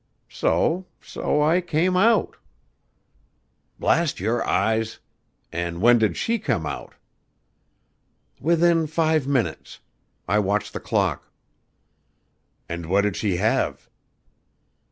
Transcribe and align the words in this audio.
So 0.31 0.87
so, 0.99 1.43
I 1.43 1.61
came 1.61 1.95
out." 1.95 2.35
"Blast 3.77 4.19
your 4.19 4.43
eyes! 4.49 4.97
And 5.51 5.79
when 5.79 5.99
did 5.99 6.17
she 6.17 6.39
come 6.39 6.65
out?" 6.65 6.95
"Within 8.39 8.87
five 8.87 9.27
minutes. 9.27 9.77
I 10.27 10.39
watched 10.39 10.73
the 10.73 10.79
clock." 10.79 11.31
"And 12.67 12.87
what 12.87 13.01
did 13.01 13.15
she 13.15 13.35
have?" 13.35 13.91